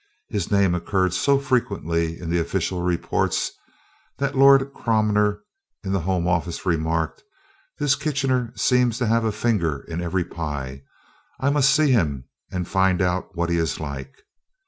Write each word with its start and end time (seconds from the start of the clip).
His 0.29 0.49
name 0.49 0.73
occurred 0.73 1.13
so 1.13 1.37
frequently 1.37 2.19
in 2.19 2.31
the 2.31 2.39
official 2.39 2.81
reports, 2.81 3.51
that 4.17 4.35
Lord 4.35 4.71
Cromer, 4.73 5.43
in 5.83 5.91
the 5.91 5.99
home 5.99 6.27
office, 6.27 6.65
remarked: 6.65 7.21
"This 7.77 7.93
Kitchener 7.93 8.51
seems 8.55 8.97
to 8.97 9.05
have 9.05 9.25
a 9.25 9.31
finger 9.31 9.85
in 9.87 10.01
every 10.01 10.23
pie. 10.23 10.81
I 11.39 11.51
must 11.51 11.69
see 11.69 11.91
him 11.91 12.23
and 12.51 12.67
find 12.67 12.99
out 12.99 13.35
what 13.35 13.51
he 13.51 13.57
is 13.57 13.79
like." 13.79 14.23